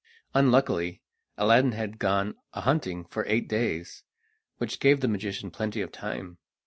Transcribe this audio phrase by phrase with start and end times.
[0.33, 1.03] Unluckily,
[1.37, 4.01] Aladdin had gone a hunting for eight days,
[4.57, 6.39] which gave the magician plenty of time.